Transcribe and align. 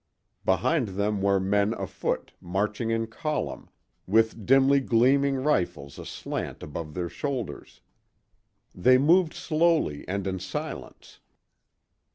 Behind 0.45 0.87
them 0.87 1.21
were 1.21 1.39
men 1.39 1.75
afoot, 1.75 2.33
marching 2.41 2.89
in 2.89 3.05
column, 3.05 3.69
with 4.07 4.47
dimly 4.47 4.79
gleaming 4.79 5.35
rifles 5.35 5.99
aslant 5.99 6.63
above 6.63 6.95
their 6.95 7.07
shoulders. 7.07 7.81
They 8.73 8.97
moved 8.97 9.35
slowly 9.35 10.03
and 10.07 10.25
in 10.25 10.39
silence. 10.39 11.19